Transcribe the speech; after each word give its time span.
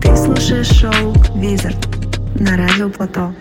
Ты 0.00 0.16
слушаешь 0.16 0.68
шоу 0.68 1.14
«Визард» 1.34 1.76
на 2.40 2.56
радио 2.56 2.88
«Плато». 2.88 3.32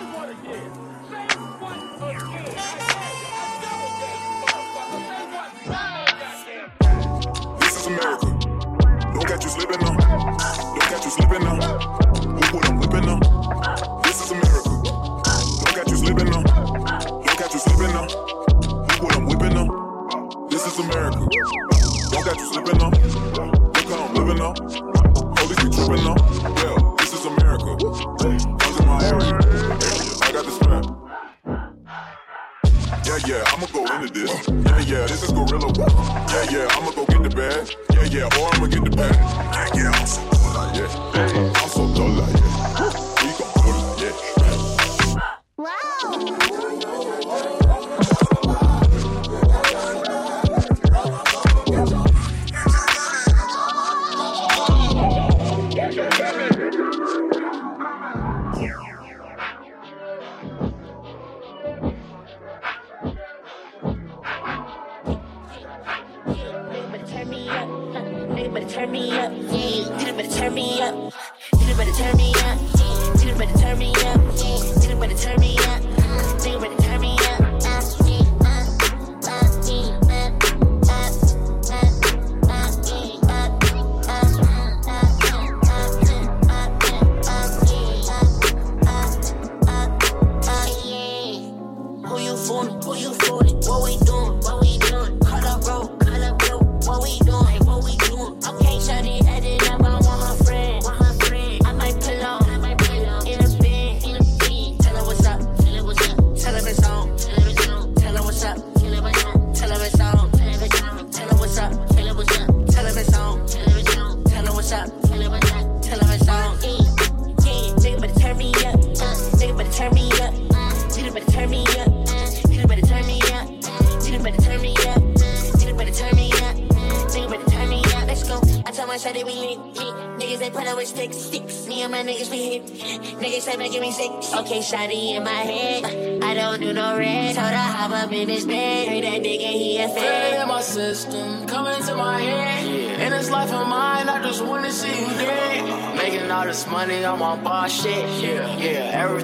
you 0.00 0.06
want 0.14 0.42
to 0.44 0.48
year. 0.48 0.89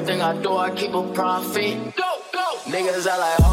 Everything 0.08 0.22
I 0.22 0.40
do, 0.40 0.56
I 0.56 0.70
keep 0.70 0.94
a 0.94 1.02
profit. 1.12 1.96
Go, 1.96 2.18
go. 2.32 2.58
Niggas, 2.70 3.08
I 3.08 3.18
like. 3.18 3.45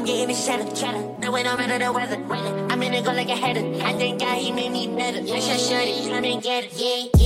I'm 0.00 0.06
getting 0.06 0.28
the 0.28 0.34
shadow, 0.34 0.74
shadow. 0.74 1.14
No 1.18 1.30
way, 1.30 1.42
no 1.42 1.58
matter 1.58 1.78
the 1.78 1.92
weather, 1.92 2.18
weather. 2.20 2.68
I'm 2.70 2.82
in 2.82 2.94
it, 2.94 3.04
go 3.04 3.12
like 3.12 3.28
a 3.28 3.36
header. 3.36 3.84
I 3.84 3.92
think 3.92 4.18
God, 4.18 4.38
he 4.38 4.50
made 4.50 4.72
me 4.72 4.86
better. 4.86 5.20
Make 5.20 5.42
sure, 5.42 5.58
shorty, 5.58 6.08
come 6.08 6.24
and 6.24 6.42
get 6.42 6.64
it, 6.64 6.72
yeah. 6.74 7.19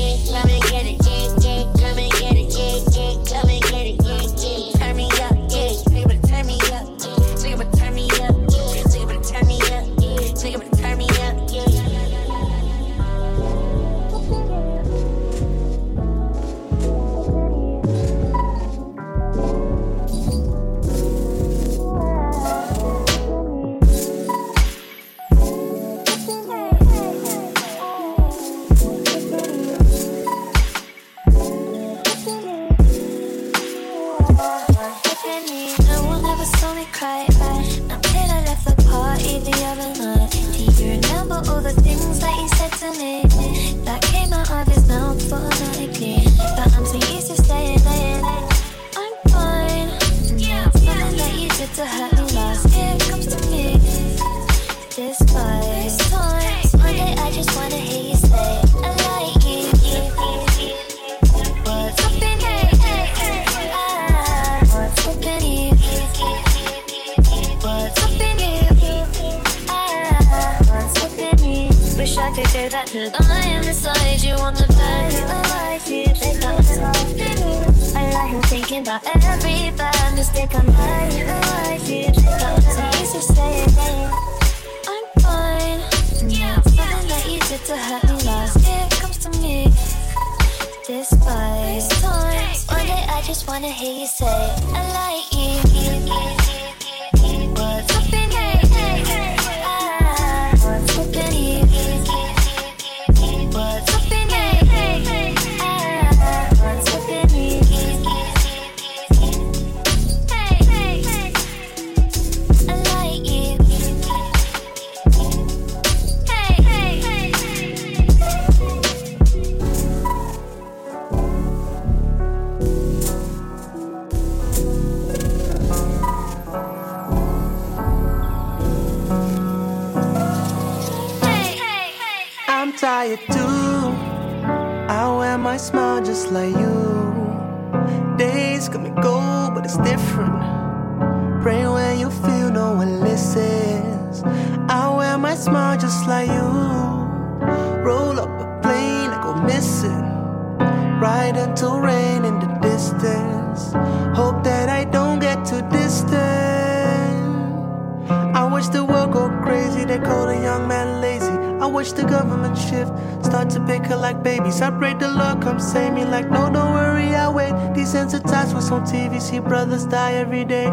Brothers 169.49 169.87
die 169.87 170.15
every 170.15 170.45
day. 170.45 170.71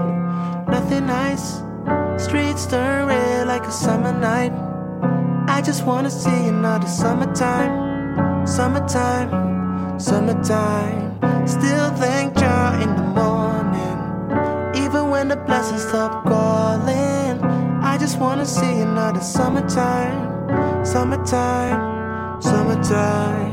Nothing 0.68 1.08
nice, 1.08 1.62
streets 2.18 2.66
turn 2.66 3.08
red 3.08 3.48
like 3.48 3.64
a 3.66 3.72
summer 3.72 4.14
night. 4.14 4.54
I 5.48 5.62
just 5.62 5.86
wanna 5.86 6.10
see 6.10 6.48
another 6.48 6.88
summertime, 6.88 8.48
summertime, 8.48 10.00
summertime. 10.00 11.20
Still 11.48 11.90
thank 11.96 12.36
God 12.36 12.82
in 12.82 12.96
the 12.96 13.08
morning, 13.22 13.98
even 14.84 15.10
when 15.10 15.28
the 15.28 15.38
blessings 15.38 15.82
stop 15.82 16.24
calling. 16.26 17.42
I 17.84 17.98
just 18.00 18.20
wanna 18.20 18.46
see 18.46 18.80
another 18.82 19.22
summertime. 19.22 20.86
Summertime, 20.86 22.42
summertime. 22.42 23.51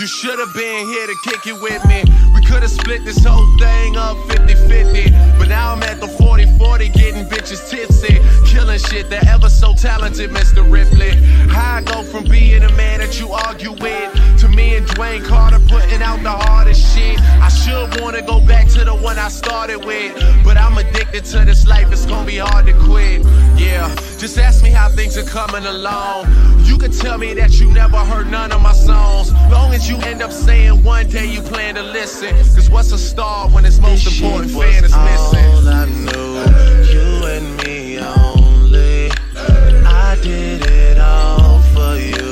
You 0.00 0.06
should 0.06 0.38
have 0.38 0.52
been 0.54 0.86
here 0.86 1.06
to 1.06 1.14
kick 1.24 1.46
it 1.46 1.60
with 1.62 1.84
me. 1.86 2.02
We 2.34 2.44
could 2.44 2.62
have 2.62 2.70
split 2.70 3.04
this 3.04 3.24
whole 3.24 3.46
thing 3.58 3.96
up 3.96 4.16
50 4.30 4.54
50. 4.54 5.10
But 5.38 5.48
now 5.48 5.74
I'm 5.74 5.82
at 5.84 6.00
the 6.00 6.08
40 6.08 6.46
40 6.58 6.88
getting 6.88 7.24
bitches 7.26 7.68
tipsy. 7.70 8.18
Killing 8.46 8.78
shit, 8.78 9.10
the 9.10 9.24
ever 9.28 9.48
so 9.48 9.74
talented 9.74 10.30
Mr. 10.30 10.68
Ripley. 10.68 11.14
How 11.50 11.76
I 11.76 11.82
go 11.82 12.02
from 12.02 12.24
being 12.24 12.64
a 12.64 12.72
man 12.72 13.00
that 13.00 13.20
you 13.20 13.30
argue 13.30 13.72
with 13.72 14.38
to 14.40 14.48
me 14.48 14.76
and 14.76 14.86
Dwayne 14.86 15.24
Carter 15.24 15.60
putting 15.68 16.02
out 16.02 16.22
the 16.22 16.30
hardest 16.30 16.94
shit. 16.94 17.20
I 17.20 17.48
should 17.48 18.00
wanna 18.00 18.22
go 18.22 18.40
back 18.40 18.50
to 18.50 18.59
the 18.59 18.59
one 19.10 19.18
I 19.18 19.28
started 19.28 19.84
with, 19.84 20.14
but 20.44 20.56
I'm 20.56 20.78
addicted 20.78 21.24
to 21.32 21.44
this 21.44 21.66
life, 21.66 21.90
it's 21.90 22.06
gonna 22.06 22.24
be 22.24 22.38
hard 22.38 22.66
to 22.66 22.72
quit. 22.74 23.22
Yeah, 23.58 23.92
just 24.18 24.38
ask 24.38 24.62
me 24.62 24.70
how 24.70 24.88
things 24.88 25.18
are 25.18 25.24
coming 25.24 25.66
along. 25.66 26.26
You 26.64 26.78
can 26.78 26.92
tell 26.92 27.18
me 27.18 27.34
that 27.34 27.58
you 27.58 27.72
never 27.72 27.98
heard 27.98 28.30
none 28.30 28.52
of 28.52 28.62
my 28.62 28.72
songs. 28.72 29.32
Long 29.50 29.74
as 29.74 29.90
you 29.90 29.96
end 30.10 30.22
up 30.22 30.30
saying 30.30 30.84
one 30.84 31.08
day 31.08 31.26
you 31.26 31.42
plan 31.42 31.74
to 31.74 31.82
listen. 31.82 32.36
Cause 32.54 32.70
what's 32.70 32.92
a 32.92 32.98
star 32.98 33.48
when 33.48 33.64
its 33.64 33.80
most 33.80 34.04
This 34.04 34.20
important 34.20 34.50
shit 34.50 34.58
was 34.58 34.74
fan 34.74 34.84
is 34.84 34.96
missing? 35.10 35.46
All 35.54 35.68
I 35.68 35.86
knew, 36.06 36.30
you 36.94 37.08
and 37.34 37.48
me 37.64 37.98
only. 37.98 39.10
I 39.86 40.16
did 40.22 40.62
it 40.70 40.98
all 40.98 41.58
for 41.74 41.96
you. 41.96 42.29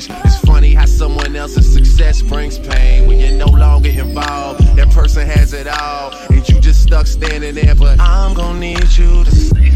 Change. 0.00 0.20
It's 0.24 0.38
funny 0.40 0.74
how 0.74 0.86
someone 0.86 1.34
else's 1.36 1.72
success 1.72 2.22
brings 2.22 2.58
pain 2.58 3.06
when 3.06 3.18
you're 3.18 3.32
no 3.32 3.46
longer 3.46 3.90
involved. 3.90 4.60
That 4.76 4.90
person 4.90 5.26
has 5.26 5.52
it 5.52 5.66
all, 5.66 6.12
and 6.30 6.48
you 6.48 6.60
just 6.60 6.82
stuck 6.82 7.06
standing 7.06 7.54
there. 7.54 7.74
But 7.74 8.00
I'm 8.00 8.34
gonna 8.34 8.58
need 8.58 8.96
you 8.96 9.24
to 9.24 9.30
stay. 9.30 9.68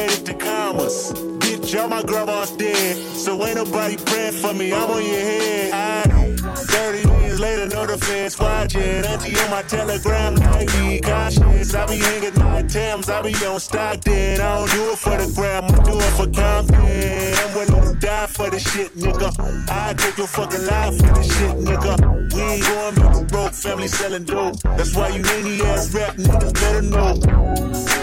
It 0.00 0.24
to 0.26 0.34
commas. 0.34 1.12
Bitch, 1.40 1.80
all 1.80 1.88
my 1.88 2.02
grandma's 2.02 2.52
dead. 2.52 2.96
So 3.16 3.44
ain't 3.44 3.56
nobody 3.56 3.96
praying 3.96 4.32
for 4.32 4.52
me. 4.52 4.72
I'm 4.72 4.90
on 4.90 5.02
your 5.02 5.20
head. 5.20 5.72
I 5.72 6.16
30 6.36 7.08
years 7.22 7.40
later, 7.40 7.66
know 7.66 7.86
the 7.86 7.98
feds 7.98 8.38
watching. 8.38 8.82
Auntie 8.82 9.38
on 9.38 9.50
my 9.50 9.62
telegram, 9.62 10.36
I 10.42 10.66
be 10.66 11.00
cautious. 11.00 11.74
I 11.74 11.86
be 11.86 11.98
hanging 11.98 12.38
my 12.38 12.62
Thames, 12.62 13.08
I 13.08 13.22
be 13.22 13.34
on 13.46 13.60
Stockton. 13.60 14.40
I 14.40 14.58
don't 14.58 14.70
do 14.70 14.92
it 14.92 14.98
for 14.98 15.16
the 15.16 15.32
gram, 15.34 15.64
I 15.64 15.82
do 15.84 15.98
it 15.98 16.12
for 16.16 16.26
Compton. 16.26 16.76
I'm 16.76 17.54
willing 17.54 17.94
to 17.94 17.98
die 17.98 18.26
for 18.26 18.50
this 18.50 18.70
shit, 18.70 18.94
nigga. 18.96 19.30
I 19.70 19.94
take 19.94 20.16
your 20.18 20.26
fucking 20.26 20.66
life 20.66 20.96
for 20.98 21.14
this 21.14 21.38
shit, 21.38 21.56
nigga. 21.56 22.34
We 22.34 22.42
ain't 22.42 22.64
going 22.66 22.94
back 22.94 23.28
broke, 23.28 23.52
family 23.52 23.88
selling 23.88 24.24
dope. 24.24 24.60
That's 24.62 24.94
why 24.94 25.08
you 25.08 25.22
any 25.24 25.62
ass 25.62 25.94
rap 25.94 26.16
niggas 26.16 26.54
better 26.54 26.82
know. 26.82 27.95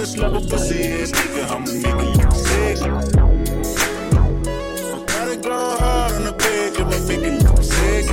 Got 0.00 0.34
a 0.34 0.40
pussy 0.40 0.80
ass 0.88 1.10
nigga, 1.10 1.44
I'ma 1.50 1.66
make 1.66 2.16
you 2.16 2.30
sick. 2.32 2.78
Gotta 5.06 5.36
go 5.36 5.76
hard 5.76 6.12
on 6.14 6.24
the 6.24 6.32
page, 6.32 6.80
I'ma 6.80 6.96
it 7.22 7.44
look 7.44 7.62
sick. 7.62 8.06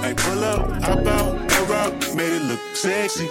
Hey, 0.00 0.14
pull 0.16 0.42
up, 0.42 0.82
hop 0.82 1.06
out, 1.06 1.52
air 1.52 1.72
out, 1.76 1.92
made 2.16 2.32
it 2.32 2.42
look 2.44 2.60
sexy. 2.74 3.28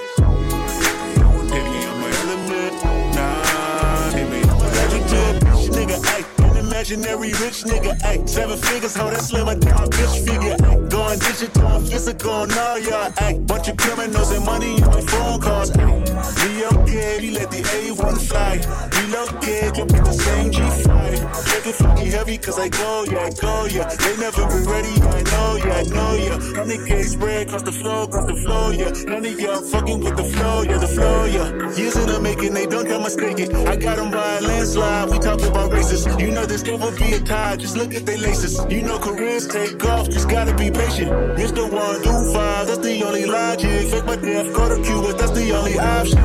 Imaginary 6.83 7.29
rich 7.39 7.63
nigga. 7.63 7.97
Ayy, 8.01 8.27
seven 8.27 8.57
figures, 8.57 8.95
hold 8.95 9.13
that 9.13 9.21
slimmer 9.21 9.55
down, 9.55 9.87
bitch 9.89 10.25
figure. 10.27 10.55
Ayy, 10.57 10.89
going 10.89 11.19
digital, 11.19 11.79
physical, 11.79 12.45
nah, 12.47 12.75
yeah. 12.75 13.09
Ayy, 13.23 13.47
bunch 13.47 13.69
of 13.69 13.77
criminals 13.77 14.31
and 14.31 14.45
money 14.45 14.83
on 14.83 15.01
phone 15.07 15.39
calls. 15.39 15.71
We 15.71 16.65
okay, 16.65 17.19
we 17.21 17.31
let 17.31 17.49
the 17.51 17.61
A1 17.61 18.27
fly. 18.27 18.59
We 18.91 19.03
Relocate, 19.13 19.75
jump 19.75 19.91
in 19.93 20.03
the 20.03 20.13
same 20.13 20.51
G5. 20.51 21.51
Check 21.51 21.67
it 21.67 21.75
fucking 21.75 22.11
heavy, 22.11 22.37
cause 22.37 22.57
I 22.57 22.69
go, 22.69 23.05
yeah, 23.09 23.19
I 23.19 23.29
go, 23.29 23.65
yeah. 23.65 23.87
They 23.95 24.17
never 24.17 24.47
been 24.47 24.65
ready, 24.65 24.89
I 24.89 25.21
know, 25.21 25.55
yeah, 25.63 25.73
I 25.73 25.83
know, 25.83 26.13
yeah. 26.15 26.57
Honey 26.57 26.77
cake 26.87 27.05
spread 27.05 27.47
across 27.47 27.63
the 27.63 27.71
floor, 27.71 28.03
across 28.05 28.25
the 28.25 28.35
floor, 28.35 28.73
yeah. 28.73 28.91
Honey, 29.13 29.35
yeah, 29.37 29.57
I'm 29.57 29.63
fucking 29.63 29.99
with 29.99 30.17
the 30.17 30.23
flow, 30.23 30.63
yeah, 30.63 30.77
the 30.77 30.87
flow, 30.87 31.25
yeah. 31.25 31.77
Years 31.77 31.95
in 31.95 32.07
the 32.07 32.19
making, 32.19 32.53
they 32.53 32.65
don't 32.65 32.87
got 32.87 33.01
mistaken. 33.01 33.55
I 33.67 33.75
got 33.75 33.97
them 33.97 34.09
by 34.09 34.37
a 34.37 34.41
landslide, 34.41 35.09
we 35.11 35.19
talk 35.19 35.41
about 35.41 35.71
races. 35.71 36.07
You 36.17 36.31
know 36.31 36.45
this 36.45 36.63
never 36.77 36.91
be 36.97 37.13
a 37.13 37.19
tie, 37.19 37.55
just 37.55 37.77
look 37.77 37.93
at 37.93 38.05
their 38.05 38.17
laces. 38.17 38.59
You 38.69 38.81
know 38.81 38.97
careers 38.97 39.47
take 39.47 39.83
off, 39.85 40.09
just 40.09 40.29
gotta 40.29 40.55
be 40.55 40.71
patient. 40.71 41.11
Mr. 41.37 41.71
One, 41.71 42.01
do 42.01 42.33
five, 42.33 42.67
that's 42.67 42.79
the 42.79 43.03
only 43.03 43.25
logic. 43.25 43.87
Fake 43.91 44.05
my 44.05 44.15
death, 44.15 44.53
go 44.53 44.69
to 44.69 44.81
Cuba, 44.83 45.13
that's 45.13 45.31
the 45.31 45.51
only 45.51 45.77
option. 45.77 46.17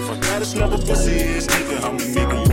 If 0.00 0.10
I 0.10 0.20
gotta 0.20 0.44
snap 0.46 0.72
a 0.72 0.78
pussy 0.78 1.20
ass 1.20 1.46
nigga, 1.46 2.45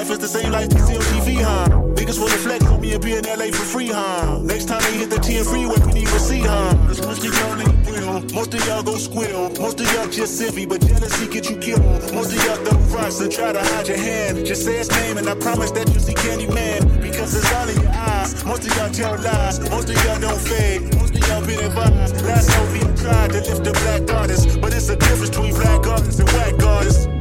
life 0.00 0.10
is 0.12 0.18
the 0.18 0.28
same 0.28 0.50
life 0.50 0.68
they 0.70 0.80
see 0.80 0.96
on 0.96 1.02
TV, 1.12 1.28
huh? 1.44 1.68
Niggas 1.98 2.18
wanna 2.18 2.40
flex 2.40 2.64
on 2.64 2.80
me 2.80 2.94
and 2.94 3.02
be 3.04 3.12
in 3.16 3.24
LA 3.24 3.52
for 3.52 3.66
free, 3.72 3.88
huh? 3.88 4.38
Next 4.40 4.66
time 4.66 4.80
they 4.80 4.96
hit 4.96 5.10
the 5.10 5.18
10 5.18 5.44
freeway, 5.44 5.76
we 5.84 5.92
need 5.92 6.08
to 6.08 6.18
see, 6.18 6.40
huh? 6.40 6.72
Cause 6.88 7.02
most 7.04 7.22
of 7.26 7.32
y'all 7.36 7.60
ain't 7.60 7.86
real. 7.86 8.14
Most 8.32 8.54
of 8.54 8.66
y'all 8.66 8.82
go 8.82 8.96
squeal. 8.96 9.50
Most 9.60 9.78
of 9.80 9.92
y'all 9.92 10.08
just 10.08 10.40
envy, 10.40 10.64
but 10.64 10.80
jealousy 10.80 11.28
get 11.28 11.50
you 11.50 11.56
killed. 11.58 11.84
Most 12.14 12.32
of 12.32 12.40
y'all 12.44 12.56
throw 12.64 12.78
rocks 12.96 13.20
and 13.20 13.30
try 13.30 13.52
to 13.52 13.60
hide 13.60 13.88
your 13.88 13.98
hand. 13.98 14.46
Just 14.46 14.64
say 14.64 14.78
his 14.78 14.90
name 14.90 15.18
and 15.18 15.28
I 15.28 15.34
promise 15.34 15.70
that 15.72 15.92
you 15.92 16.00
see 16.00 16.14
Candyman. 16.14 16.80
Because 17.02 17.34
it's 17.36 17.52
all 17.52 17.68
in 17.68 17.78
your 17.82 17.92
eyes. 17.92 18.42
Most 18.46 18.64
of 18.66 18.74
y'all 18.76 18.90
tell 18.90 19.20
lies. 19.20 19.60
Most 19.68 19.90
of 19.90 19.96
y'all 20.04 20.18
don't 20.18 20.40
fade. 20.40 20.96
Most 20.96 21.14
of 21.14 21.28
y'all 21.28 21.44
been 21.44 21.60
advised. 21.60 22.24
Last 22.24 22.48
hope 22.48 22.72
he 22.72 22.80
tried 23.02 23.32
to 23.32 23.40
lift 23.44 23.64
the 23.64 23.72
black 23.84 24.08
artist. 24.18 24.60
But 24.62 24.72
it's 24.72 24.88
a 24.88 24.96
difference 24.96 25.28
between 25.28 25.52
black 25.54 25.86
artists 25.86 26.18
and 26.20 26.28
white 26.30 26.62
artists. 26.62 27.19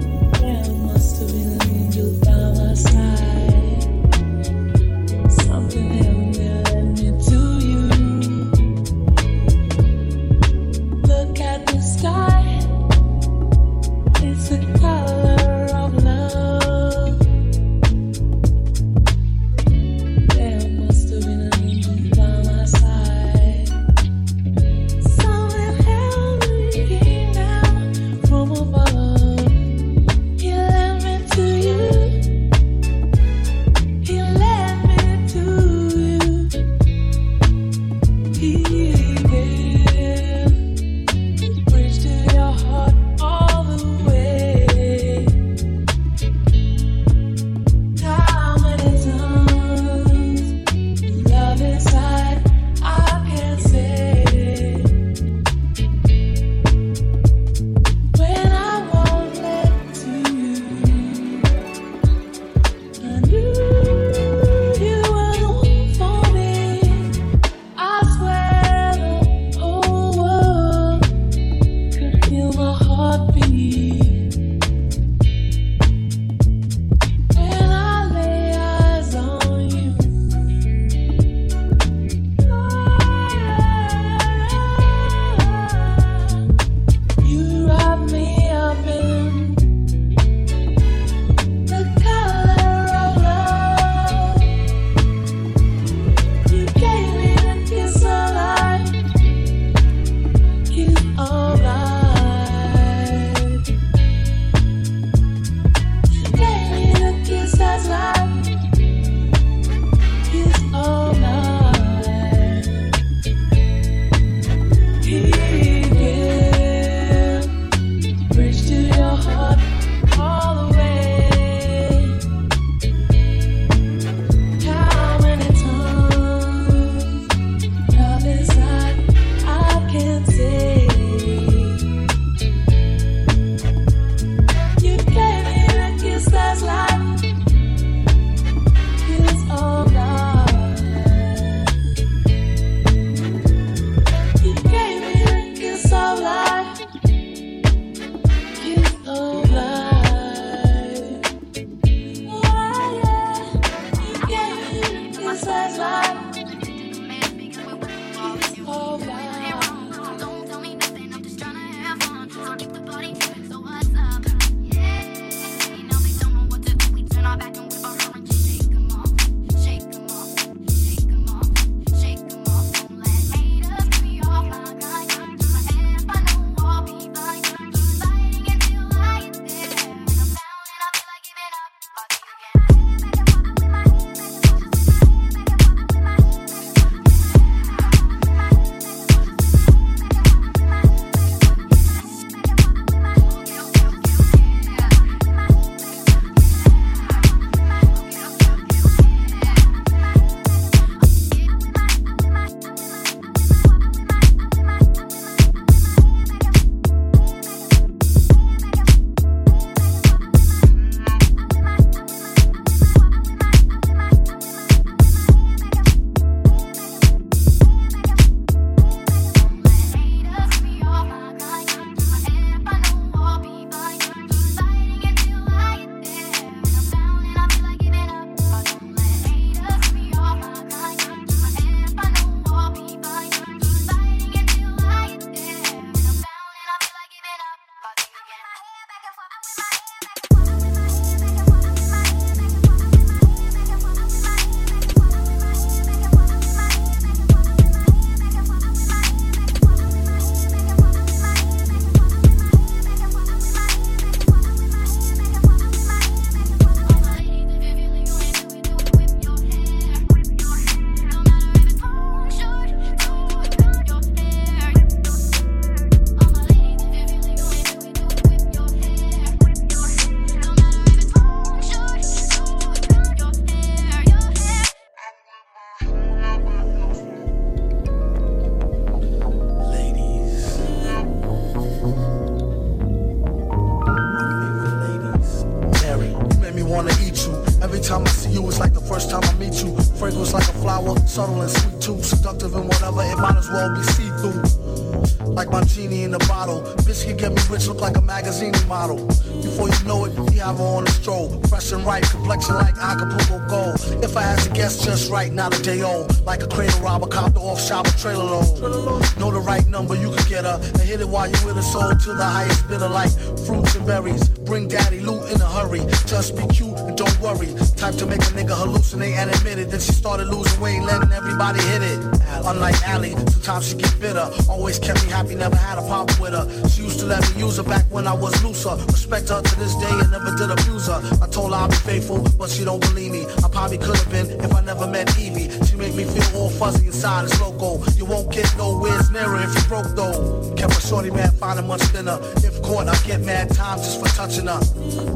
Told 331.39 331.53
her 331.53 331.59
I'd 331.59 331.69
be 331.69 331.75
faithful, 331.77 332.19
but 332.37 332.49
she 332.49 332.65
don't 332.65 332.81
believe 332.81 333.11
me. 333.11 333.25
I 333.43 333.47
probably 333.47 333.77
could 333.77 333.95
have 333.95 334.11
been 334.11 334.27
if 334.43 334.53
I 334.53 334.61
never 334.61 334.87
met 334.87 335.07
Evie. 335.17 335.47
She 335.65 335.75
make 335.75 335.95
me 335.95 336.03
feel 336.03 336.27
all 336.35 336.49
fuzzy 336.49 336.87
inside, 336.87 337.25
it's 337.25 337.39
loco. 337.39 337.83
You 337.95 338.05
won't 338.05 338.31
get 338.31 338.47
nowhere 338.57 338.99
nearer 339.11 339.39
if 339.41 339.55
you 339.55 339.63
broke 339.67 339.89
though. 339.95 340.53
Kept 340.57 340.77
a 340.77 340.81
shorty 340.81 341.11
mad, 341.11 341.33
finding 341.35 341.67
much 341.67 341.81
thinner. 341.93 342.19
If 342.47 342.61
caught, 342.61 342.87
I 342.87 342.95
get 343.07 343.21
mad 343.21 343.55
time 343.55 343.77
just 343.77 343.99
for 343.99 344.09
touching 344.19 344.47
her. 344.47 344.59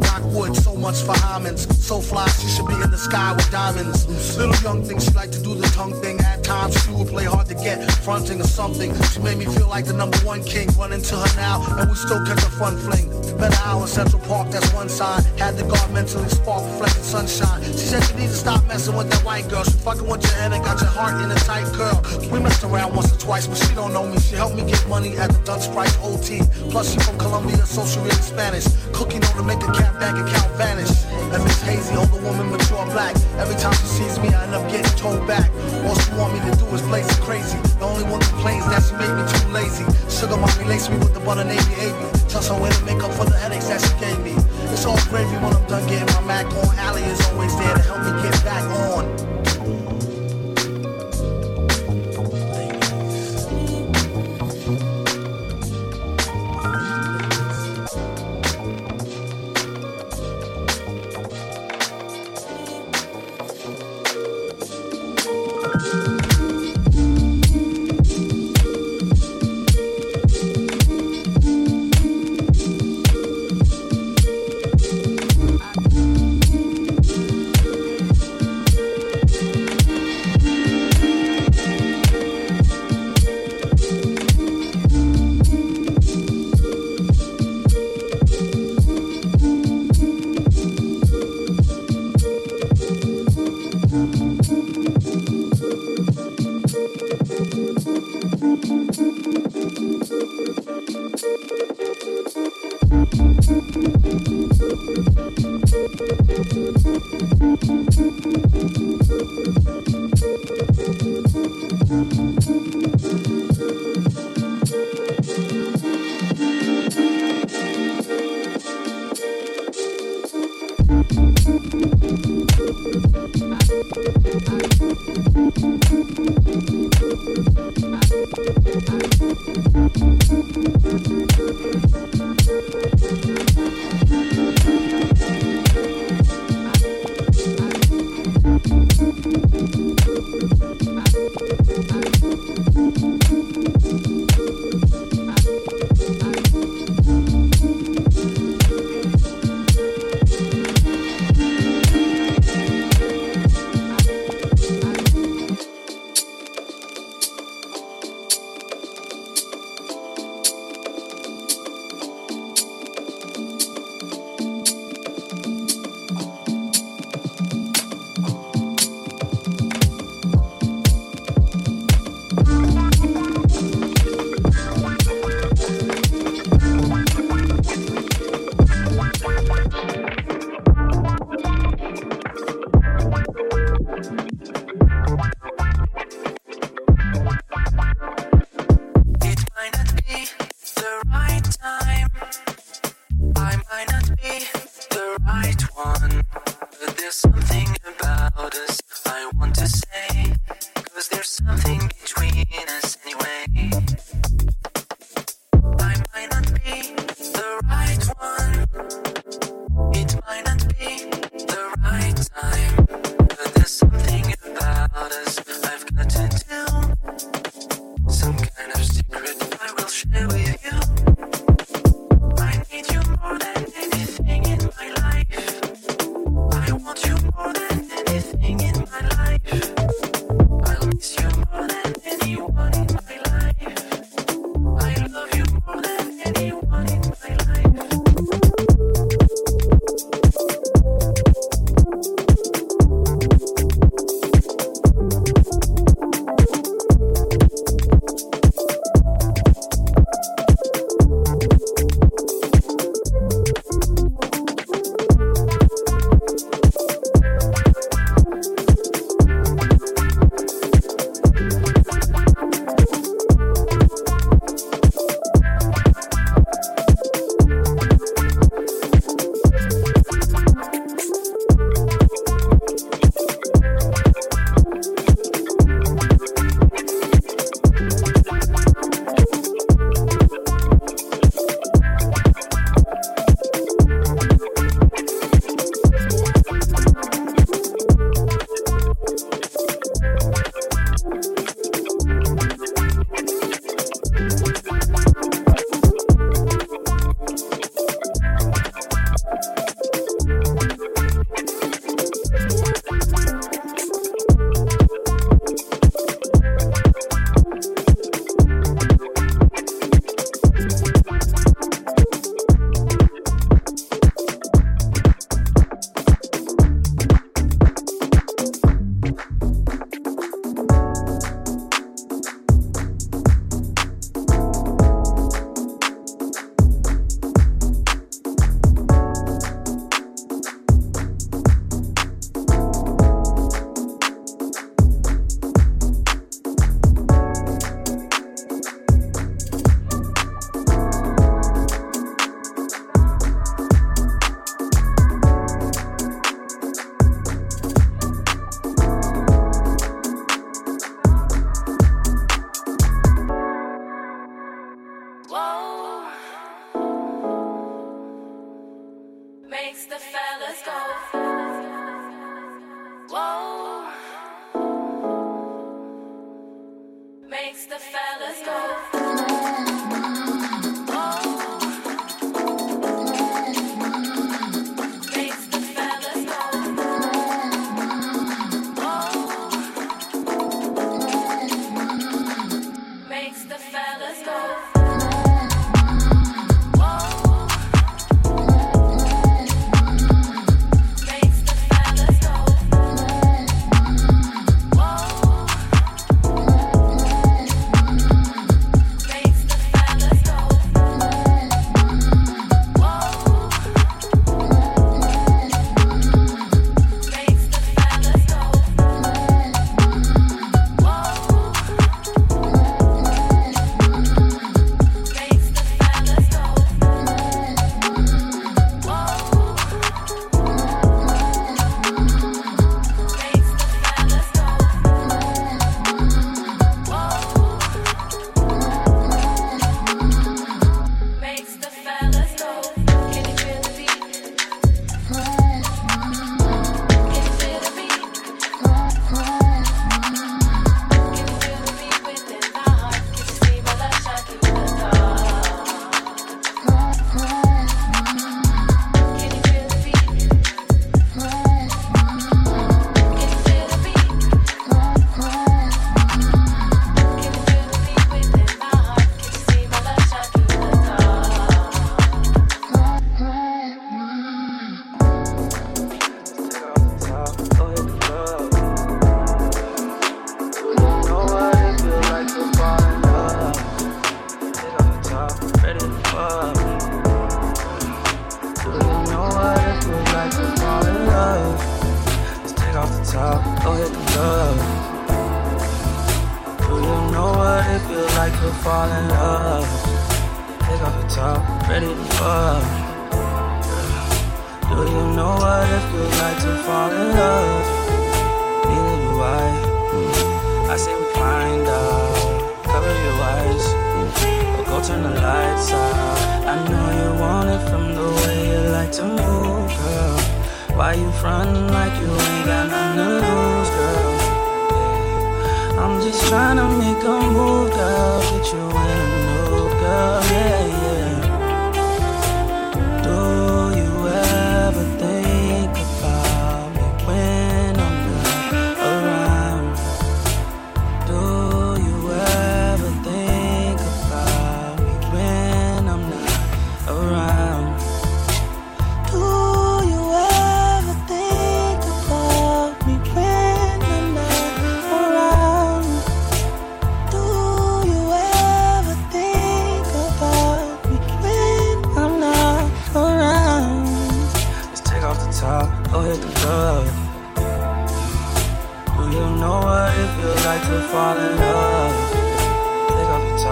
Rockwood, 0.08 0.56
so 0.56 0.76
much 0.76 1.02
for 1.02 1.16
Hymens. 1.16 1.62
So 1.74 2.00
fly, 2.00 2.28
she 2.40 2.48
should 2.48 2.68
be 2.68 2.76
in 2.76 2.92
the 2.92 2.98
sky 2.98 3.34
with 3.34 3.50
diamonds. 3.52 4.08
Little 4.38 4.56
young 4.64 4.84
thing, 4.84 5.00
she 5.00 5.12
like 5.12 5.32
to 5.32 5.42
do 5.42 5.56
the 5.56 5.68
tongue 5.76 5.96
thing. 6.02 6.20
At 6.22 6.44
times, 6.44 6.82
she 6.82 6.92
would 6.92 7.10
play 7.10 7.26
hard 7.26 7.48
to 7.48 7.56
get, 7.56 7.92
fronting 8.06 8.40
or 8.40 8.48
something. 8.48 8.92
She 9.12 9.20
made 9.20 9.38
me 9.38 9.46
feel 9.46 9.68
like 9.68 9.86
the 9.86 9.94
number 9.94 10.18
one 10.20 10.44
king. 10.44 10.70
Run 10.78 10.94
into 10.94 11.16
her 11.16 11.36
now, 11.36 11.66
and 11.80 11.90
we 11.90 11.96
still 11.96 12.24
catch 12.26 12.44
a 12.44 12.52
fun 12.62 12.78
fling. 12.78 13.23
Better 13.32 13.58
hour 13.64 13.82
in 13.82 13.88
Central 13.88 14.22
Park, 14.24 14.52
that's 14.52 14.72
one 14.74 14.90
sign. 14.90 15.24
Had 15.38 15.58
the 15.58 15.64
guard 15.64 15.92
mentally 15.92 16.30
spark, 16.30 16.64
reflecting 16.64 17.04
sunshine. 17.04 17.64
She 17.64 17.88
said 17.92 18.04
you 18.10 18.16
need 18.20 18.30
to 18.30 18.36
stop 18.36 18.66
messing 18.68 18.96
with 18.96 19.10
that 19.10 19.24
white 19.24 19.48
girl. 19.50 19.64
She 19.64 19.72
fucking 19.72 20.08
with 20.08 20.24
your 20.24 20.34
head 20.34 20.54
and 20.54 20.64
got 20.64 20.80
your 20.82 20.90
heart 20.90 21.22
in 21.24 21.32
a 21.32 21.36
tight 21.36 21.66
curl. 21.74 22.04
We 22.32 22.40
messed 22.40 22.64
around 22.64 22.96
once 22.96 23.14
or 23.14 23.18
twice, 23.18 23.48
but 23.48 23.58
she 23.58 23.74
don't 23.76 23.94
know 23.94 24.06
me. 24.08 24.20
She 24.20 24.36
helped 24.36 24.56
me 24.56 24.64
get 24.70 24.86
money 24.88 25.18
at 25.18 25.32
the 25.32 25.40
Dutch 25.46 25.72
Price 25.72 25.96
OT. 26.04 26.42
Plus, 26.70 26.94
she 26.94 27.00
from 27.00 27.18
Colombia, 27.18 27.66
so 27.66 27.86
she 27.86 28.00
read 28.00 28.14
Spanish. 28.24 28.66
Cooking 28.94 29.24
on 29.26 29.34
to 29.38 29.44
make 29.44 29.60
the 29.60 29.72
cat 29.72 30.00
bank 30.00 30.18
account 30.18 30.52
vanish. 30.58 30.92
And 31.34 31.44
Miss 31.44 31.62
Hazy, 31.62 31.96
older 31.96 32.22
woman, 32.22 32.52
mature 32.52 32.86
black. 32.92 33.16
Every 33.38 33.56
time 33.56 33.74
she 33.74 33.88
sees 33.88 34.20
me, 34.20 34.30
I 34.30 34.44
end 34.46 34.56
up 34.56 34.70
getting 34.70 34.92
told 34.98 35.26
back. 35.28 35.50
All 35.86 35.96
she 35.96 36.12
want 36.16 36.34
me 36.34 36.40
to 36.50 36.56
do 36.58 36.66
is 36.74 36.82
play 36.84 37.04
some 37.04 37.24
crazy. 37.24 37.58
The 37.80 37.86
only 37.86 38.04
one 38.04 38.22
complains 38.22 38.66
that 38.68 38.84
she 38.84 38.94
made 38.96 39.12
me 39.12 39.24
too 39.28 39.48
lazy. 39.52 39.86
Sugar 40.10 40.38
mommy 40.38 40.66
lace 40.66 40.90
me 40.90 40.98
with 40.98 41.14
the 41.14 41.20
butter 41.20 41.44
navy 41.44 41.74
avy. 41.84 42.08
Just 42.28 42.50
her 42.50 42.60
way 42.62 42.70
to 42.70 42.84
make 42.86 43.04
up 43.04 43.12
for 43.14 43.26
the 43.26 43.38
headaches 43.38 43.68
that 43.68 43.82
she 43.82 43.94
gave 44.00 44.20
me. 44.24 44.34
It's 44.72 44.86
all 44.86 44.98
gravy 45.12 45.36
when 45.44 45.54
I'm 45.54 45.66
done 45.68 45.86
getting 45.88 46.08
my 46.16 46.22
Mac 46.22 46.48
on. 46.48 46.76
Allie 46.80 47.04
is 47.04 47.20
always 47.32 47.56
there 47.58 47.76
to 47.76 47.82
help 47.82 48.02
me 48.06 48.12
get 48.24 48.34
back 48.44 48.64
on. 48.92 49.33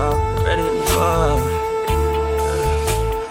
up, 0.01 0.17
ready 0.45 0.63
to 0.63 0.81
go. 0.93 1.11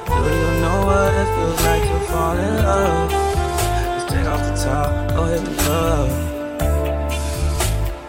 Do 0.06 0.30
you 0.40 0.50
know 0.62 0.78
what 0.88 1.10
it 1.20 1.28
feels 1.34 1.60
like 1.68 1.84
to 1.90 1.98
fall 2.08 2.36
in 2.38 2.54
love? 2.68 3.10
Let's 3.90 4.06
take 4.12 4.26
off 4.32 4.42
the 4.48 4.54
top, 4.64 4.90
go 5.14 5.22
hit 5.32 5.42
the 5.48 5.54
club. 5.62 6.08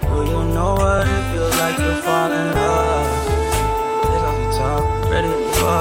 Do 0.09 0.15
you 0.31 0.41
know 0.55 0.71
what 0.81 1.07
it 1.15 1.23
feels 1.31 1.55
like 1.63 1.77
to 1.77 1.91
fall 2.05 2.31
in 2.39 2.47
love? 2.59 3.07
Take 4.05 4.25
off 4.29 4.37
the 4.43 4.49
top, 4.59 4.83
ready 5.11 5.31
to 5.37 5.41
go. 5.59 5.77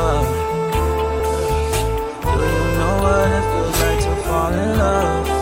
Do 2.37 2.45
you 2.57 2.65
know 2.79 2.95
what 3.05 3.29
it 3.39 3.45
feels 3.51 3.77
like 3.85 4.01
to 4.07 4.13
fall 4.25 4.53
in 4.53 4.71
love? 4.79 5.40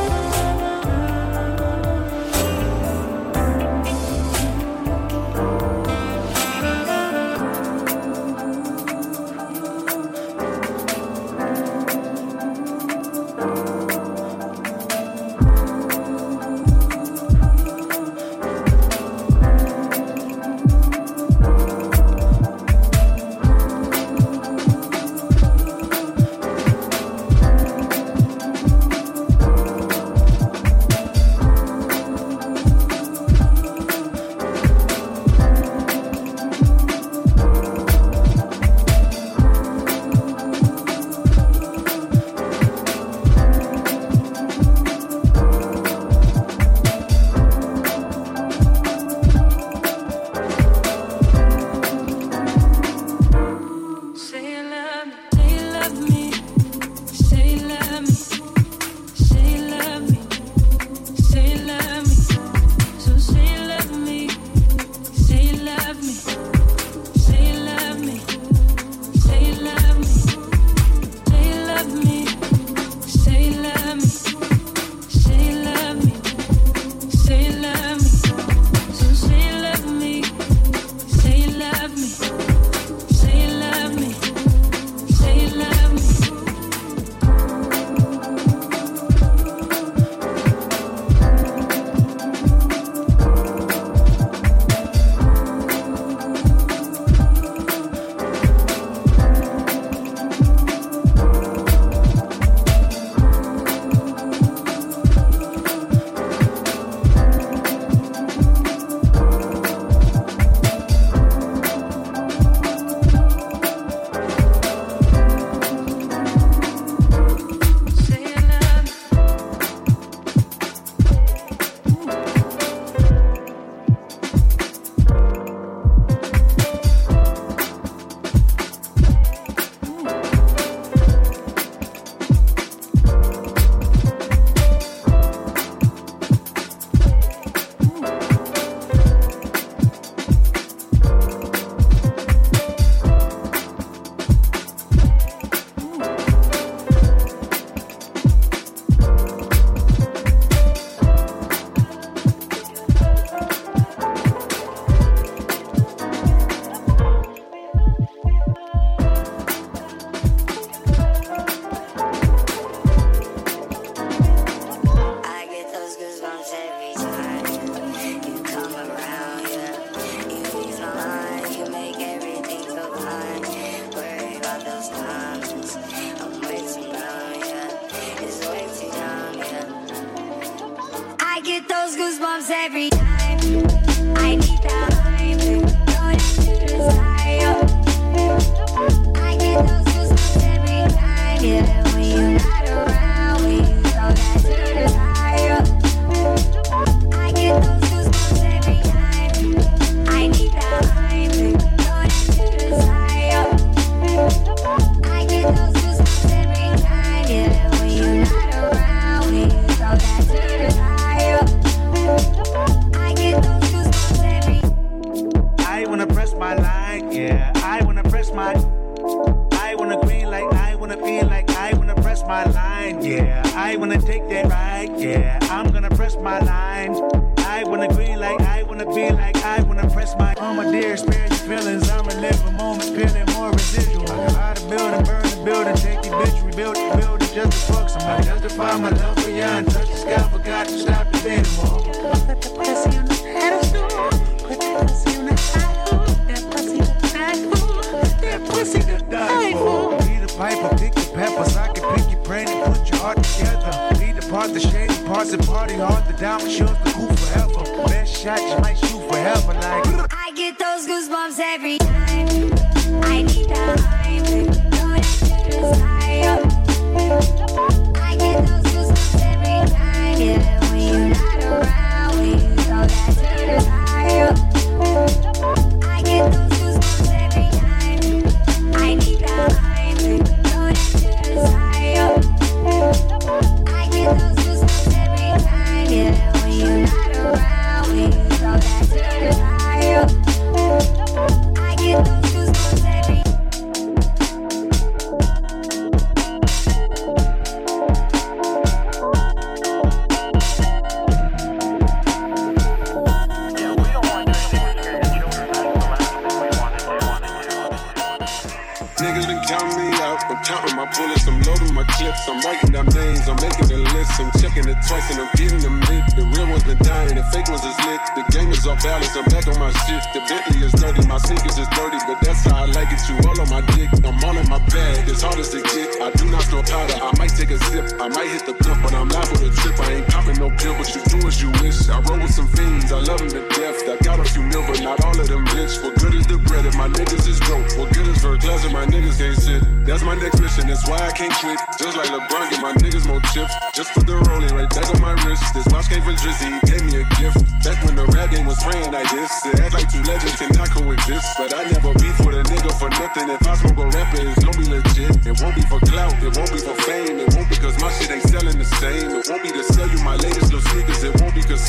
every 182.69 182.98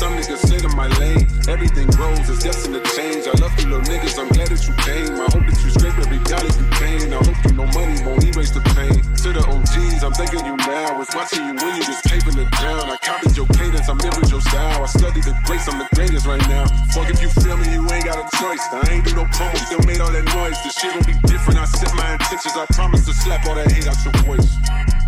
some 0.00 0.16
niggas 0.16 0.40
sit 0.48 0.64
in 0.64 0.72
my 0.74 0.88
lane. 0.96 1.28
Everything 1.44 1.84
grows. 1.92 2.24
It's 2.24 2.40
destined 2.40 2.72
to 2.72 2.82
change. 2.96 3.28
I 3.28 3.36
love 3.36 3.52
you 3.60 3.68
little 3.68 3.84
niggas. 3.84 4.16
I'm 4.16 4.32
glad 4.32 4.48
that 4.48 4.64
you 4.64 4.72
came. 4.80 5.12
I 5.20 5.28
hope 5.28 5.44
that 5.44 5.60
you 5.60 5.68
scrape 5.76 5.92
every 6.00 6.16
dollar 6.24 6.48
you 6.48 6.66
pain. 6.80 7.12
I 7.12 7.20
hope 7.20 7.36
you 7.44 7.52
know 7.52 7.68
money 7.76 8.00
won't 8.00 8.24
erase 8.24 8.48
the 8.48 8.64
pain. 8.72 8.96
To 8.96 9.28
the 9.36 9.44
OGs, 9.44 10.00
I'm 10.00 10.16
thinking 10.16 10.40
you 10.48 10.56
now. 10.56 10.96
Was 10.96 11.12
watching 11.12 11.44
you 11.44 11.52
when 11.52 11.76
you 11.76 11.84
was 11.84 12.00
taping 12.08 12.40
it 12.40 12.48
down. 12.48 12.88
I 12.88 12.96
copied 12.96 13.36
your 13.36 13.44
cadence. 13.52 13.92
I 13.92 13.94
mirrored 14.00 14.30
your 14.32 14.40
style. 14.40 14.80
I 14.80 14.88
studied 14.88 15.24
the 15.28 15.36
greats. 15.44 15.68
I'm 15.68 15.76
the 15.76 15.88
greatest 15.92 16.24
right 16.24 16.40
now. 16.48 16.64
Fuck 16.96 17.12
if 17.12 17.20
you 17.20 17.28
feel 17.28 17.60
me, 17.60 17.68
you 17.68 17.84
ain't 17.92 18.08
got 18.08 18.16
a 18.16 18.24
choice. 18.40 18.64
I 18.72 18.80
ain't 18.88 19.04
do 19.04 19.12
no 19.20 19.28
promo. 19.36 19.60
Still 19.68 19.84
made 19.84 20.00
all 20.00 20.12
that 20.16 20.24
noise. 20.32 20.56
The 20.64 20.72
shit 20.72 20.96
gon' 20.96 21.04
be 21.04 21.12
different. 21.28 21.60
I 21.60 21.68
set 21.68 21.92
my 21.92 22.16
intentions. 22.16 22.56
I 22.56 22.64
promise 22.72 23.04
to 23.04 23.12
slap 23.12 23.44
all 23.44 23.52
that 23.52 23.68
hate 23.68 23.84
out 23.84 24.00
your 24.00 24.16
voice. 24.24 24.48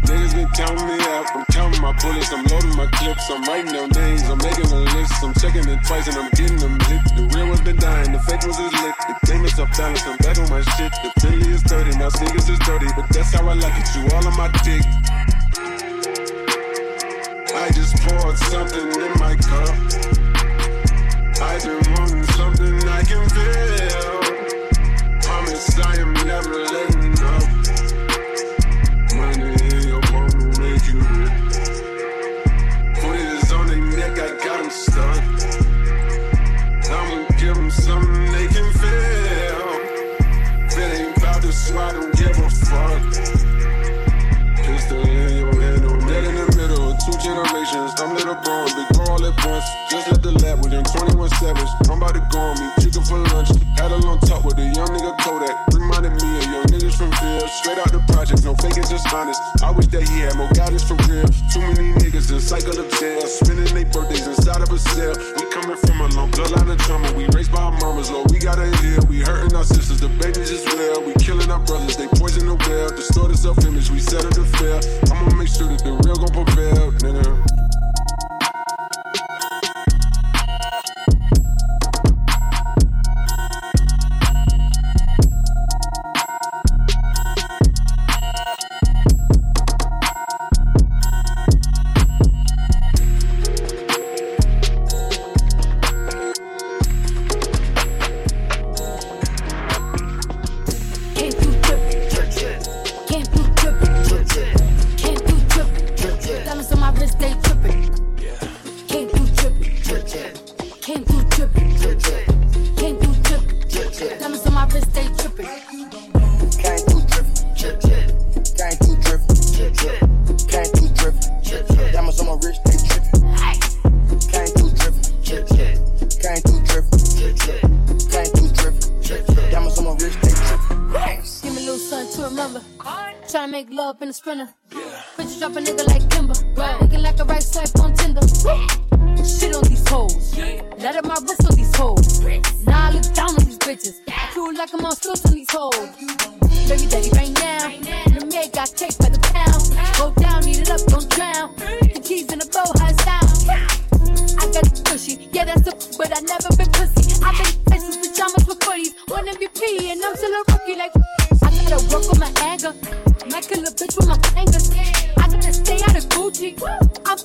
Niggas 0.04 0.34
been 0.34 0.48
counting 0.50 0.86
me 0.86 0.98
out. 1.14 1.26
I'm 1.34 1.44
counting 1.46 1.80
my 1.80 1.92
bullets. 2.02 2.32
I'm 2.32 2.44
loading 2.46 2.76
my 2.76 2.86
clips. 2.98 3.30
I'm 3.30 3.42
writing 3.44 3.72
down 3.72 3.90
names. 3.90 4.22
I'm 4.28 4.38
making 4.38 4.66
a 4.66 4.80
list. 4.94 5.22
I'm 5.22 5.34
checking 5.34 5.66
it 5.68 5.80
twice 5.86 6.08
and 6.08 6.16
I'm 6.16 6.30
getting 6.30 6.58
them 6.58 6.78
hit. 6.90 7.02
The 7.14 7.30
real 7.34 7.48
ones 7.48 7.60
been 7.60 7.76
dying. 7.76 8.12
The 8.12 8.20
fake 8.20 8.42
ones 8.42 8.58
is 8.58 8.72
lit. 8.82 8.94
The 8.98 9.14
game 9.26 9.44
is 9.44 9.58
off 9.58 9.70
balance. 9.76 10.02
I'm 10.06 10.18
back 10.18 10.38
on 10.38 10.50
my 10.50 10.62
shit. 10.74 10.92
The 11.02 11.10
Philly 11.20 11.48
is 11.52 11.62
dirty. 11.62 11.96
My 11.98 12.08
sneakers 12.08 12.48
is 12.48 12.58
dirty. 12.60 12.86
But 12.96 13.08
that's 13.10 13.32
how 13.32 13.48
I 13.48 13.54
like 13.54 13.74
it. 13.78 13.86
You 13.94 14.02
all 14.16 14.26
on 14.26 14.36
my 14.36 14.50
dick. 14.66 14.82
I 17.54 17.70
just 17.70 17.94
poured 18.02 18.38
something 18.38 18.88
in 18.90 19.12
my 19.22 19.36
cup. 19.36 19.70
I've 21.42 21.62
been 21.62 21.82
wanting 21.94 22.24
something 22.34 22.88
I 22.88 23.02
can 23.02 23.22
feel. 23.30 24.22
Promise 25.22 25.78
I 25.78 25.96
am 25.96 26.12
never 26.26 26.58
letting 26.58 27.18
up. 27.22 27.41
So 41.62 41.78
I 41.78 41.92
don't 41.92 42.12
give 42.16 42.38
a 42.38 42.50
fuck. 42.50 43.02
Pistol 44.64 44.98
in 45.06 45.36
your 45.38 45.54
hand, 45.60 45.82
no 45.82 46.00
dead 46.08 46.24
in 46.24 46.34
the 46.34 46.54
middle 46.56 46.92
two 47.06 47.18
generations. 47.18 47.90
I'm 47.98 48.14
little 48.14 48.38
bro, 48.46 48.66
big 48.70 48.88
bro 48.94 49.06
all 49.10 49.24
at 49.26 49.34
once. 49.44 49.66
Just 49.90 50.06
left 50.10 50.22
the 50.22 50.32
lab 50.38 50.62
within 50.62 50.84
21 50.84 51.28
savage. 51.42 51.70
I'm 51.90 51.98
about 51.98 52.14
to 52.14 52.22
go 52.30 52.38
on 52.38 52.54
me, 52.60 52.66
chicken 52.78 53.02
for 53.02 53.18
lunch. 53.18 53.50
Had 53.74 53.90
a 53.90 53.98
long 53.98 54.18
talk 54.20 54.44
with 54.44 54.58
a 54.58 54.66
young 54.70 54.90
nigga 54.94 55.18
Kodak. 55.18 55.54
Reminded 55.74 56.14
me 56.22 56.28
of 56.38 56.46
young 56.46 56.66
niggas 56.70 56.94
from 56.94 57.10
Phil. 57.18 57.48
Straight 57.48 57.78
out 57.78 57.90
the 57.90 58.02
project, 58.12 58.44
no 58.44 58.54
faking, 58.54 58.86
just 58.86 59.06
honest. 59.12 59.40
I 59.62 59.70
wish 59.70 59.86
that 59.90 60.06
he 60.06 60.22
had 60.22 60.36
more 60.36 60.50
guidance 60.54 60.86
for 60.86 60.94
real. 61.10 61.26
Too 61.50 61.62
many 61.74 61.90
niggas 61.98 62.30
in 62.30 62.40
cycle 62.40 62.78
of 62.78 62.86
jail. 62.98 63.26
Spending 63.26 63.74
their 63.74 63.86
birthdays 63.90 64.26
inside 64.26 64.62
of 64.62 64.70
a 64.70 64.78
cell. 64.78 65.14
We 65.38 65.50
coming 65.50 65.76
from 65.76 66.00
a 66.00 66.08
long 66.14 66.30
bloodline 66.30 66.70
of 66.70 66.78
trauma. 66.86 67.10
We 67.18 67.26
raised 67.34 67.50
by 67.50 67.62
our 67.62 67.74
mamas, 67.82 68.10
Lord, 68.10 68.30
we 68.30 68.38
gotta 68.38 68.70
heal. 68.78 69.02
We 69.10 69.20
hurting 69.20 69.56
our 69.56 69.64
sisters, 69.64 70.00
the 70.00 70.08
babies 70.22 70.50
as 70.50 70.64
well. 70.74 71.02
We 71.02 71.11
our 71.52 71.58
brothers, 71.66 71.96
they 71.98 72.06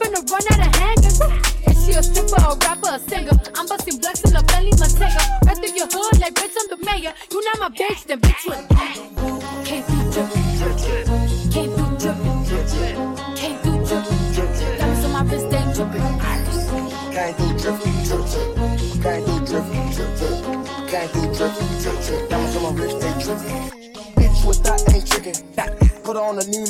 finna 0.08 0.32
run 0.32 0.42
out 0.52 0.68
of 0.68 0.76
hangers. 0.76 1.20
Is 1.68 1.86
she 1.86 1.92
a 1.94 2.04
stripper, 2.04 2.42
a 2.42 2.56
rapper, 2.56 2.90
a 2.92 3.00
singer? 3.00 3.32
I'm 3.56 3.68
busting 3.68 4.00
blacks 4.00 4.22
in 4.22 4.36
a 4.36 4.44
belly, 4.44 4.72
my 4.80 4.88
singer. 4.88 5.26
Right 5.46 5.58
through 5.58 5.76
your 5.76 5.88
hood, 5.88 6.20
like 6.20 6.34
bitch 6.34 6.56
I'm 6.60 6.68
the 6.70 6.78
mayor. 6.86 7.14
You 7.32 7.44
not 7.46 7.60
my 7.60 7.70
bitch, 7.70 8.06
then 8.06 8.20
bitch 8.20 8.46
what? 8.48 8.70
Came 9.66 9.84
through 9.84 10.12
drippin', 10.12 11.52
came 11.52 11.72
through 11.72 11.98
drippin', 11.98 12.46
came 13.36 13.58
through 13.60 13.86
drippin'. 13.86 14.78
Diamonds 14.78 15.06
on 15.06 15.12
my 15.12 15.22
wrist, 15.24 15.50
they 15.50 15.64
drippin'. 15.76 16.04
Through 17.38 17.54
drippin', 17.58 17.98
drip, 18.08 18.24
drip. 18.32 18.48
Came 19.04 19.24
through 19.26 19.42
drippin', 19.48 19.86
drip, 19.92 20.12
drip. 20.18 20.36
Came 20.88 21.08
through 21.10 21.30
drippin', 21.36 21.70
drip, 21.82 21.98
drip. 22.06 22.30
Diamonds 22.30 22.56
on 22.56 22.62
my 22.64 22.70
wrist, 22.82 22.98
they 23.02 23.14
drippin'. 23.24 23.62
Bitch 24.16 24.40
with 24.48 24.62
that 24.64 24.80
ain't 24.94 25.06
trickin'. 25.06 25.38
Put 26.04 26.16
on 26.16 26.38
the 26.38 26.46
knee, 26.48 26.67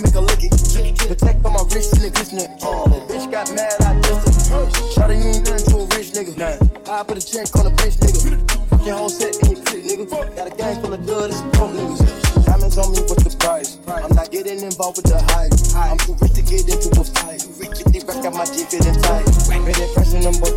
Protect 1.17 1.45
on 1.45 1.53
my 1.53 1.63
wrist, 1.73 1.97
the 1.97 2.09
bitch 2.13 2.33
neck. 2.33 2.49
Oh, 2.61 2.85
bitch 3.09 3.31
got 3.31 3.49
mad, 3.55 3.73
I 3.81 3.99
just 4.01 4.53
it. 4.53 4.69
Shawty, 4.93 5.17
you 5.17 5.33
ain't 5.33 5.49
nothing 5.49 5.65
to 5.65 5.77
a 5.81 5.85
rich 5.97 6.13
nigga. 6.13 6.37
Nah. 6.37 6.93
I 6.93 7.03
put 7.03 7.17
a 7.17 7.25
check 7.25 7.49
on 7.57 7.65
a 7.65 7.71
bitch 7.73 7.97
nigga. 7.97 8.37
Fuck 8.69 8.85
your 8.85 8.95
whole 8.97 9.09
set 9.09 9.33
in 9.41 9.57
your 9.57 9.63
clique, 9.65 9.85
nigga. 9.85 10.09
Got 10.09 10.47
a 10.47 10.55
gang 10.55 10.81
full 10.81 10.93
of 10.93 11.05
good, 11.05 11.31
it's 11.31 11.41
broke 11.57 11.73
niggas. 11.73 12.45
Diamonds 12.45 12.77
on 12.77 12.91
me, 12.93 13.01
what's 13.09 13.23
the 13.23 13.35
price? 13.37 13.77
I'm 13.87 14.15
not 14.15 14.31
getting 14.31 14.61
involved 14.61 14.97
with 14.97 15.09
the 15.09 15.19
hype. 15.33 15.53
I'm 15.75 15.97
too 15.97 16.15
rich 16.21 16.33
to 16.37 16.41
get 16.41 16.69
into 16.69 16.89
a 16.93 17.03
fight. 17.03 17.41
Rich, 17.57 17.83
they 17.89 18.01
back 18.05 18.21
got 18.23 18.33
my 18.33 18.45
dick 18.45 18.69
feeling 18.69 18.97
tight. 19.01 19.25
Made 19.49 19.75
that 19.77 19.89
pressure 19.93 20.21
number 20.21 20.49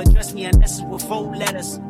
address 0.00 0.34
me 0.34 0.44
unless 0.44 0.80
it's 0.80 0.88
with 0.88 1.02
four 1.02 1.34
letters. 1.34 1.80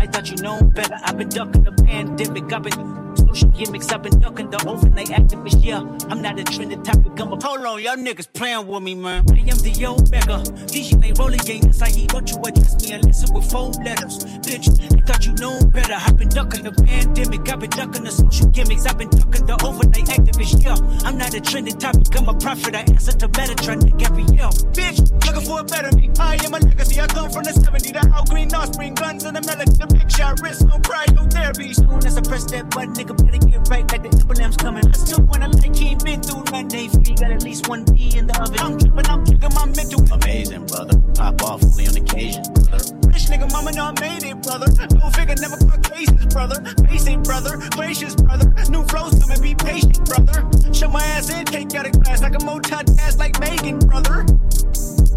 I 0.00 0.06
thought 0.06 0.30
you 0.30 0.36
know 0.36 0.62
better. 0.62 0.96
I've 1.02 1.18
been 1.18 1.28
ducking 1.28 1.64
the 1.64 1.72
pandemic. 1.72 2.52
I've 2.52 2.62
been 2.62 3.09
social 3.34 3.50
gimmicks. 3.50 3.92
I've 3.92 4.02
been 4.02 4.18
ducking 4.18 4.50
the 4.50 4.58
overnight 4.66 5.08
activist. 5.08 5.62
Yeah, 5.62 5.80
I'm 6.10 6.22
not 6.22 6.38
a 6.38 6.44
trending 6.44 6.82
topic. 6.82 7.18
I'm 7.18 7.32
a 7.32 7.38
hold 7.42 7.64
on, 7.64 7.82
y'all 7.82 7.96
niggas 7.96 8.32
playing 8.32 8.66
with 8.66 8.82
me, 8.82 8.94
man. 8.94 9.24
I 9.30 9.40
am 9.40 9.58
the 9.58 9.72
Omega. 9.86 10.42
DJ 10.66 11.00
play 11.00 11.12
rolling 11.18 11.44
game. 11.44 11.62
That's 11.62 11.80
how 11.80 11.88
you 11.88 12.06
don't 12.06 12.28
you 12.30 12.38
address 12.42 12.74
me 12.82 12.92
unless 12.92 13.22
it's 13.22 13.32
with 13.32 13.50
four 13.50 13.70
letters. 13.84 14.24
Bitch, 14.46 14.66
I 14.96 15.00
thought 15.06 15.26
you 15.26 15.32
know 15.34 15.58
better. 15.70 15.94
I've 15.94 16.16
been 16.16 16.28
ducking 16.28 16.64
the 16.64 16.72
pandemic. 16.72 17.48
I've 17.48 17.60
been 17.60 17.70
ducking 17.70 18.04
the 18.04 18.10
social 18.10 18.46
gimmicks. 18.48 18.86
I've 18.86 18.98
been 18.98 19.10
ducking 19.10 19.46
the 19.46 19.56
overnight 19.64 20.06
activist. 20.06 20.62
Yeah, 20.62 20.76
I'm 21.06 21.16
not 21.16 21.34
a 21.34 21.40
trending 21.40 21.78
topic. 21.78 22.06
I'm 22.18 22.28
a 22.28 22.34
prophet. 22.34 22.74
I 22.74 22.80
answer 22.80 23.12
the 23.12 23.28
better 23.28 23.54
trend 23.54 23.82
to 23.82 23.90
Metatron 23.90 24.06
every 24.06 24.22
year. 24.34 24.48
Bitch, 24.72 24.98
looking 25.26 25.46
for 25.46 25.60
a 25.60 25.64
better 25.64 25.94
me. 25.96 26.10
I 26.18 26.36
am 26.44 26.54
a 26.54 26.58
legacy. 26.58 27.00
I 27.00 27.06
come 27.06 27.30
from 27.30 27.44
the 27.44 27.50
70s. 27.50 27.92
The 27.92 28.12
out 28.14 28.28
green 28.28 28.52
offspring 28.54 28.94
guns 28.94 29.24
and 29.24 29.36
the 29.36 29.42
melody. 29.42 29.72
The 29.72 29.86
big 29.86 30.10
shot 30.10 30.40
wrist, 30.42 30.66
no 30.66 30.78
cryotherapy. 30.78 31.74
Soon 31.74 32.06
as 32.06 32.16
I 32.16 32.22
press 32.22 32.44
that 32.50 32.70
button, 32.70 32.94
nigga 32.94 33.19
better 33.24 33.38
get 33.38 33.68
right 33.68 33.86
like 33.90 34.02
the 34.02 34.10
emblem's 34.18 34.56
coming. 34.56 34.86
I 34.86 34.92
still 34.92 35.22
wanna 35.22 35.48
like 35.48 35.76
he 35.76 35.88
ain't 35.88 36.04
been 36.04 36.22
through 36.22 36.44
nothing. 36.44 36.68
They 36.68 36.88
free, 36.88 37.14
got 37.14 37.30
at 37.30 37.42
least 37.42 37.68
one 37.68 37.84
B 37.84 38.12
in 38.16 38.26
the 38.26 38.34
oven. 38.40 38.58
I'm 38.60 38.78
tripping, 38.78 39.06
I'm 39.06 39.24
kicking 39.24 39.54
my 39.54 39.66
mental. 39.66 40.00
Amazing, 40.12 40.66
brother. 40.66 40.98
Pop 41.14 41.42
off 41.42 41.64
only 41.64 41.86
on 41.88 41.96
occasion, 41.96 42.42
brother. 42.54 42.84
Rich 43.10 43.26
nigga, 43.30 43.50
mama 43.52 43.72
know 43.72 43.92
I 43.92 44.00
made 44.00 44.24
it, 44.24 44.42
brother. 44.42 44.66
Go 44.70 45.10
figure, 45.10 45.36
never 45.40 45.56
caught 45.56 45.82
cases, 45.90 46.26
brother. 46.26 46.60
Basic, 46.88 47.22
brother. 47.22 47.58
Gracious, 47.70 48.14
brother. 48.14 48.52
New 48.70 48.84
flows 48.84 49.18
coming, 49.18 49.42
be 49.42 49.54
patient, 49.54 50.04
brother. 50.04 50.46
Show 50.72 50.88
my 50.88 51.02
ass 51.02 51.30
in, 51.30 51.44
take 51.44 51.74
out 51.74 51.86
a 51.86 51.90
class 51.90 52.22
like 52.22 52.34
a 52.34 52.38
multitask 52.38 53.18
like 53.18 53.38
Megan, 53.40 53.78
brother. 53.78 54.26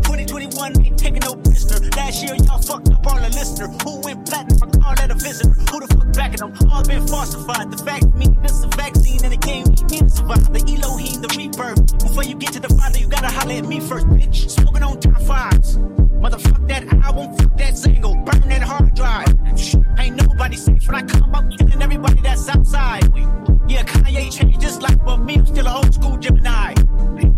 2021 0.03 0.85
ain't 0.85 0.97
taking 0.97 1.21
no 1.21 1.35
prisoner. 1.35 1.89
Last 1.95 2.23
year 2.23 2.35
y'all 2.35 2.61
fucked 2.61 2.89
up 2.91 3.05
all 3.07 3.19
the 3.19 3.29
listener. 3.29 3.67
Who 3.83 4.01
went 4.01 4.27
platinum? 4.27 4.57
I 4.61 4.77
call 4.77 4.95
that 4.95 5.11
a 5.11 5.15
visitor. 5.15 5.49
Who 5.71 5.79
the 5.79 5.87
fuck 5.87 6.13
backing 6.13 6.39
them? 6.39 6.53
All 6.71 6.83
been 6.83 7.05
falsified. 7.07 7.71
The 7.71 7.77
fact 7.83 8.05
me, 8.15 8.27
this 8.41 8.63
a 8.63 8.67
vaccine 8.75 9.23
and 9.23 9.33
the 9.33 9.37
game 9.37 9.65
need 9.65 9.89
me 9.89 9.99
to 9.99 10.09
survive. 10.09 10.51
The 10.51 10.59
Elohim, 10.59 11.21
the 11.21 11.31
rebirth. 11.37 11.97
Before 11.99 12.23
you 12.23 12.35
get 12.35 12.53
to 12.53 12.59
the 12.59 12.69
father, 12.69 12.99
you 12.99 13.07
gotta 13.07 13.29
holler 13.29 13.53
at 13.53 13.65
me 13.65 13.79
first, 13.79 14.07
bitch. 14.07 14.49
Smoking 14.49 14.83
on 14.83 14.99
top 14.99 15.21
fives. 15.21 15.77
Motherfuck 16.23 16.67
that 16.67 16.83
album, 17.03 17.35
fuck 17.37 17.57
that 17.57 17.77
single. 17.77 18.15
Burn 18.15 18.47
that 18.49 18.61
hard 18.61 18.93
drive. 18.95 19.27
Ain't 19.99 20.15
nobody 20.15 20.55
safe 20.55 20.87
when 20.87 20.95
I 20.95 21.01
come 21.03 21.35
up 21.35 21.45
killing 21.57 21.81
everybody 21.81 22.21
that's 22.21 22.47
outside. 22.49 23.03
Yeah, 23.67 23.83
Kanye 23.83 24.31
changed 24.31 24.61
his 24.61 24.81
life, 24.81 24.97
but 25.05 25.17
me, 25.17 25.35
I'm 25.35 25.45
still 25.45 25.67
an 25.67 25.75
old 25.75 25.93
school 25.93 26.17
Gemini. 26.17 26.73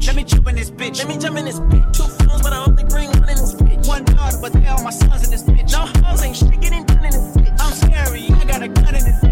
Let 0.05 0.15
me 0.15 0.23
jump 0.23 0.47
in 0.49 0.55
this 0.55 0.71
bitch. 0.71 0.97
Let 0.99 1.07
me 1.07 1.17
jump 1.17 1.37
in 1.37 1.45
this 1.45 1.59
bitch. 1.59 1.93
Two 1.93 2.03
phones, 2.03 2.41
but 2.41 2.53
I 2.55 2.63
only 2.63 2.85
bring 2.85 3.09
one 3.09 3.27
in 3.27 3.35
this 3.35 3.53
bitch. 3.53 3.85
One 3.85 4.05
daughter, 4.05 4.37
but 4.41 4.53
they 4.53 4.65
all 4.67 4.81
my 4.81 4.89
sons 4.89 5.25
in 5.25 5.29
this 5.29 5.43
bitch. 5.43 5.73
No 5.73 5.85
hoes 6.01 6.23
ain't 6.23 6.37
shit 6.37 6.61
getting 6.61 6.85
done 6.85 7.03
in 7.03 7.11
this 7.11 7.35
bitch. 7.35 7.51
I'm 7.59 7.73
scary, 7.73 8.29
I 8.31 8.45
got 8.45 8.63
a 8.63 8.69
gun 8.69 8.95
in 8.95 9.03
this 9.03 9.24